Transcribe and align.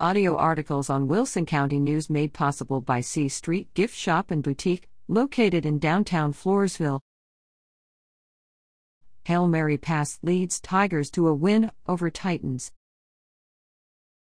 Audio 0.00 0.36
articles 0.36 0.90
on 0.90 1.06
Wilson 1.06 1.46
County 1.46 1.78
News 1.78 2.10
made 2.10 2.32
possible 2.32 2.80
by 2.80 3.00
C 3.00 3.28
Street 3.28 3.72
Gift 3.74 3.94
Shop 3.96 4.32
and 4.32 4.42
Boutique, 4.42 4.88
located 5.06 5.64
in 5.64 5.78
downtown 5.78 6.32
Floresville. 6.32 6.98
Hail 9.22 9.46
Mary 9.46 9.78
pass 9.78 10.18
leads 10.20 10.58
Tigers 10.58 11.12
to 11.12 11.28
a 11.28 11.34
win 11.34 11.70
over 11.86 12.10
Titans. 12.10 12.72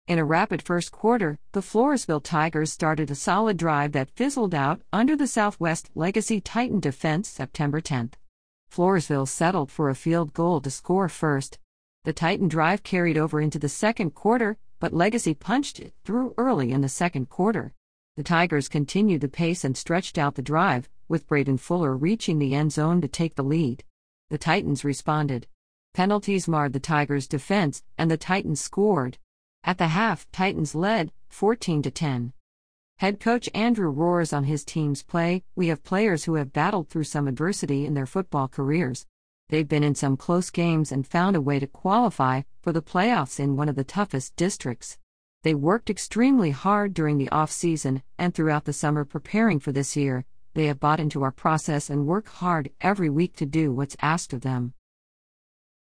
In 0.08 0.18
a 0.18 0.24
rapid 0.24 0.62
first 0.62 0.94
quarter, 0.94 1.38
the 1.52 1.60
Floresville 1.60 2.24
Tigers 2.24 2.72
started 2.72 3.12
a 3.12 3.16
solid 3.16 3.58
drive 3.58 3.92
that 3.92 4.16
fizzled 4.16 4.56
out 4.56 4.80
under 4.94 5.18
the 5.18 5.28
Southwest 5.28 5.90
Legacy 5.94 6.40
Titan 6.40 6.80
defense 6.80 7.28
September 7.28 7.82
10th. 7.82 8.14
Floresville 8.72 9.28
settled 9.28 9.70
for 9.70 9.90
a 9.90 9.96
field 9.96 10.32
goal 10.32 10.62
to 10.62 10.72
score 10.72 11.10
first. 11.10 11.60
The 12.06 12.14
Titan 12.14 12.48
drive 12.48 12.84
carried 12.84 13.18
over 13.18 13.42
into 13.42 13.60
the 13.60 13.68
second 13.68 14.12
quarter, 14.16 14.58
but 14.80 14.94
Legacy 14.94 15.34
punched 15.34 15.80
it 15.80 15.94
through 16.04 16.34
early 16.38 16.72
in 16.72 16.82
the 16.82 16.90
second 16.90 17.30
quarter. 17.30 17.74
The 18.16 18.24
Tigers 18.24 18.70
continued 18.70 19.22
the 19.22 19.28
pace 19.28 19.64
and 19.64 19.78
stretched 19.78 20.18
out 20.18 20.36
the 20.36 20.42
drive, 20.42 20.90
with 21.08 21.28
Braden 21.28 21.58
Fuller 21.58 21.96
reaching 21.96 22.40
the 22.40 22.56
end 22.56 22.72
zone 22.72 23.02
to 23.02 23.08
take 23.08 23.36
the 23.36 23.44
lead. 23.44 23.84
The 24.30 24.38
Titans 24.38 24.84
responded. 24.84 25.48
Penalties 25.94 26.48
marred 26.48 26.74
the 26.74 26.80
Tigers' 26.80 27.28
defense, 27.28 27.84
and 27.98 28.12
the 28.12 28.18
Titans 28.18 28.60
scored. 28.60 29.18
At 29.64 29.78
the 29.78 29.88
half, 29.88 30.30
Titans 30.32 30.76
led 30.76 31.12
14 31.30 31.82
to 31.84 31.92
10. 31.92 32.34
Head 33.00 33.20
coach 33.20 33.48
Andrew 33.54 33.90
roars 33.90 34.34
on 34.34 34.46
his 34.46 34.66
team's 34.66 35.04
play. 35.04 35.44
We 35.56 35.68
have 35.68 35.84
players 35.84 36.24
who 36.24 36.34
have 36.36 36.54
battled 36.54 36.90
through 36.90 37.04
some 37.04 37.28
adversity 37.28 37.86
in 37.86 37.94
their 37.94 38.08
football 38.08 38.48
careers. 38.48 39.06
They've 39.50 39.68
been 39.68 39.84
in 39.84 39.96
some 39.96 40.18
close 40.18 40.50
games 40.50 40.92
and 40.92 41.08
found 41.08 41.36
a 41.36 41.42
way 41.42 41.58
to 41.60 41.68
qualify 41.68 42.42
for 42.62 42.74
the 42.74 42.82
playoffs 42.82 43.40
in 43.40 43.56
one 43.56 43.70
of 43.70 43.76
the 43.76 43.86
toughest 43.86 44.36
districts. 44.36 44.98
They 45.44 45.56
worked 45.56 45.90
extremely 45.90 46.52
hard 46.52 46.94
during 46.94 47.18
the 47.18 47.30
off 47.30 47.52
season 47.52 48.04
and 48.18 48.34
throughout 48.34 48.66
the 48.66 48.74
summer 48.74 49.06
preparing 49.06 49.60
for 49.60 49.72
this 49.72 49.96
year. 49.96 50.26
They 50.54 50.66
have 50.66 50.82
bought 50.82 51.00
into 51.00 51.24
our 51.24 51.32
process 51.32 51.90
and 51.90 52.06
work 52.06 52.28
hard 52.28 52.72
every 52.82 53.10
week 53.10 53.38
to 53.38 53.46
do 53.46 53.72
what's 53.72 53.96
asked 54.02 54.34
of 54.34 54.42
them. 54.42 54.74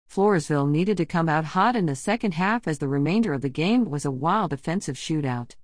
Floresville 0.09 0.69
needed 0.69 0.97
to 0.97 1.05
come 1.05 1.29
out 1.29 1.45
hot 1.45 1.75
in 1.75 1.85
the 1.85 1.95
second 1.95 2.33
half 2.33 2.67
as 2.67 2.79
the 2.79 2.87
remainder 2.87 3.33
of 3.33 3.41
the 3.41 3.49
game 3.49 3.85
was 3.85 4.03
a 4.03 4.11
wild 4.11 4.51
offensive 4.51 4.97
shootout. 4.97 5.55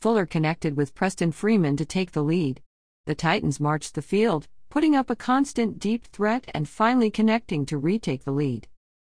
Fuller 0.00 0.24
connected 0.24 0.76
with 0.76 0.94
Preston 0.94 1.32
Freeman 1.32 1.76
to 1.76 1.84
take 1.84 2.12
the 2.12 2.22
lead. 2.22 2.62
The 3.06 3.14
Titans 3.14 3.58
marched 3.58 3.94
the 3.94 4.02
field, 4.02 4.46
putting 4.70 4.94
up 4.94 5.10
a 5.10 5.16
constant 5.16 5.80
deep 5.80 6.06
threat 6.06 6.48
and 6.54 6.68
finally 6.68 7.10
connecting 7.10 7.66
to 7.66 7.76
retake 7.76 8.24
the 8.24 8.30
lead. 8.30 8.68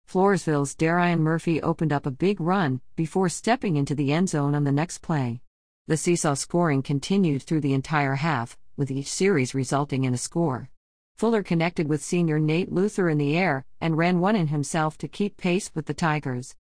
Floresville's 0.08 0.74
Darian 0.74 1.20
Murphy 1.20 1.62
opened 1.62 1.92
up 1.92 2.06
a 2.06 2.12
big 2.12 2.40
run 2.40 2.80
before 2.96 3.28
stepping 3.28 3.76
into 3.76 3.94
the 3.94 4.14
end 4.14 4.30
zone 4.30 4.56
on 4.56 4.64
the 4.64 4.72
next 4.72 5.00
play. 5.00 5.42
The 5.88 5.98
seesaw 5.98 6.36
scoring 6.36 6.82
continued 6.82 7.44
through 7.44 7.60
the 7.60 7.74
entire 7.74 8.16
half, 8.16 8.58
with 8.78 8.90
each 8.90 9.12
series 9.12 9.54
resulting 9.54 10.06
in 10.06 10.14
a 10.14 10.18
score. 10.18 10.70
Fuller 11.18 11.44
connected 11.44 11.90
with 11.90 12.02
senior 12.02 12.40
Nate 12.40 12.72
Luther 12.72 13.10
in 13.10 13.18
the 13.18 13.38
air 13.38 13.66
and 13.82 13.98
ran 13.98 14.22
one 14.22 14.38
in 14.38 14.48
himself 14.48 14.98
to 15.00 15.10
keep 15.10 15.36
pace 15.36 15.70
with 15.76 15.86
the 15.88 15.94
Tigers. 15.94 16.56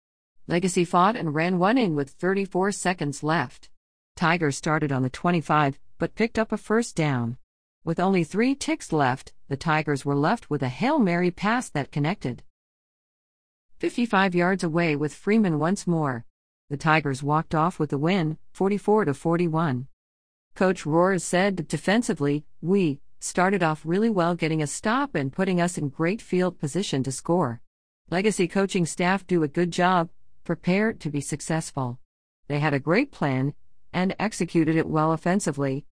Legacy 0.49 0.85
fought 0.85 1.15
and 1.15 1.35
ran 1.37 1.61
one 1.61 1.79
in 1.79 1.95
with 1.95 2.11
34 2.11 2.73
seconds 2.73 3.23
left. 3.23 3.71
Tigers 4.17 4.57
started 4.57 4.91
on 4.91 5.03
the 5.03 5.11
25, 5.11 5.79
but 5.99 6.17
picked 6.17 6.39
up 6.39 6.51
a 6.51 6.57
first 6.57 6.97
down. 6.97 7.39
With 7.89 7.99
only 7.99 8.23
three 8.23 8.55
ticks 8.55 8.93
left, 8.93 9.33
the 9.49 9.57
Tigers 9.57 10.05
were 10.05 10.15
left 10.15 10.51
with 10.51 10.63
a 10.63 10.69
Hail 10.69 10.99
Mary 10.99 11.31
pass 11.31 11.71
that 11.71 11.91
connected. 11.91 12.43
55 13.79 14.35
yards 14.35 14.63
away 14.63 14.95
with 14.95 15.15
Freeman 15.15 15.59
once 15.59 15.87
more. 15.87 16.27
The 16.69 16.77
Tigers 16.77 17.23
walked 17.23 17.55
off 17.55 17.79
with 17.79 17.89
the 17.89 17.97
win, 17.97 18.37
44 18.53 19.07
to 19.07 19.15
41. 19.15 19.87
Coach 20.55 20.85
Roars 20.85 21.25
said 21.25 21.67
defensively, 21.67 22.45
we 22.61 23.01
started 23.21 23.63
off 23.63 23.81
really 23.87 24.11
well 24.11 24.35
getting 24.35 24.61
a 24.61 24.67
stop 24.67 25.15
and 25.15 25.33
putting 25.33 25.59
us 25.59 25.79
in 25.79 25.89
great 25.89 26.21
field 26.21 26.59
position 26.59 27.03
to 27.05 27.11
score. 27.11 27.63
Legacy 28.11 28.47
coaching 28.47 28.85
staff 28.85 29.27
do 29.27 29.43
a 29.43 29.49
good 29.49 29.71
job, 29.71 30.11
prepared 30.45 31.01
to 31.01 31.09
be 31.09 31.23
successful. 31.23 31.99
They 32.49 32.59
had 32.59 32.75
a 32.75 32.79
great 32.79 33.13
plan 33.13 33.55
and 33.95 34.15
executed 34.19 34.77
it 34.77 34.91
well 34.91 35.13
offensively. 35.13 35.87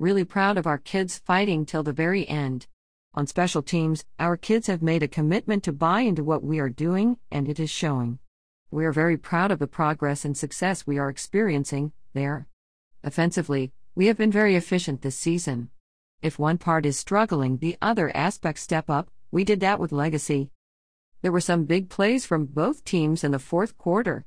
Really 0.00 0.24
proud 0.24 0.56
of 0.56 0.66
our 0.68 0.78
kids 0.78 1.18
fighting 1.18 1.66
till 1.66 1.82
the 1.82 1.92
very 1.92 2.28
end. 2.28 2.68
On 3.14 3.26
special 3.26 3.62
teams, 3.62 4.04
our 4.20 4.36
kids 4.36 4.68
have 4.68 4.80
made 4.80 5.02
a 5.02 5.08
commitment 5.08 5.64
to 5.64 5.72
buy 5.72 6.02
into 6.02 6.22
what 6.22 6.44
we 6.44 6.60
are 6.60 6.68
doing, 6.68 7.16
and 7.32 7.48
it 7.48 7.58
is 7.58 7.68
showing. 7.68 8.20
We 8.70 8.84
are 8.84 8.92
very 8.92 9.16
proud 9.16 9.50
of 9.50 9.58
the 9.58 9.66
progress 9.66 10.24
and 10.24 10.36
success 10.36 10.86
we 10.86 10.98
are 10.98 11.10
experiencing 11.10 11.90
there. 12.14 12.46
Offensively, 13.02 13.72
we 13.96 14.06
have 14.06 14.16
been 14.16 14.30
very 14.30 14.54
efficient 14.54 15.02
this 15.02 15.16
season. 15.16 15.70
If 16.22 16.38
one 16.38 16.58
part 16.58 16.86
is 16.86 16.96
struggling, 16.96 17.58
the 17.58 17.76
other 17.82 18.16
aspects 18.16 18.62
step 18.62 18.88
up. 18.88 19.10
We 19.32 19.42
did 19.42 19.58
that 19.60 19.80
with 19.80 19.90
Legacy. 19.90 20.52
There 21.22 21.32
were 21.32 21.40
some 21.40 21.64
big 21.64 21.88
plays 21.88 22.24
from 22.24 22.46
both 22.46 22.84
teams 22.84 23.24
in 23.24 23.32
the 23.32 23.40
fourth 23.40 23.76
quarter. 23.76 24.26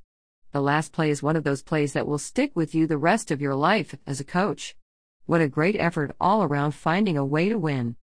The 0.52 0.60
last 0.60 0.92
play 0.92 1.10
is 1.10 1.24
one 1.24 1.38
of 1.38 1.46
those 1.46 1.64
plays 1.64 1.94
that 1.94 2.08
will 2.08 2.18
stick 2.18 2.52
with 2.56 2.76
you 2.76 2.88
the 2.88 2.98
rest 2.98 3.32
of 3.32 3.40
your 3.40 3.56
life 3.56 3.96
as 4.06 4.20
a 4.20 4.26
coach. 4.26 4.76
What 5.26 5.42
a 5.42 5.48
great 5.48 5.76
effort 5.76 6.16
all 6.20 6.44
around 6.44 6.72
finding 6.72 7.18
a 7.18 7.26
way 7.26 7.50
to 7.50 7.58
win. 7.58 7.96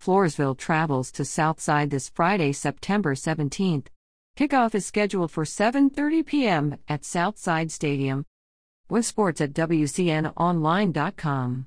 Floresville 0.00 0.56
travels 0.56 1.10
to 1.12 1.24
Southside 1.24 1.90
this 1.90 2.08
Friday, 2.08 2.52
September 2.52 3.14
17th. 3.14 3.86
Kickoff 4.36 4.74
is 4.74 4.86
scheduled 4.86 5.30
for 5.30 5.44
7:30 5.44 6.26
p.m. 6.26 6.76
at 6.88 7.04
Southside 7.04 7.70
Stadium. 7.72 8.24
With 8.88 9.06
sports 9.06 9.40
at 9.40 9.54
WCNOnline.com. 9.54 11.66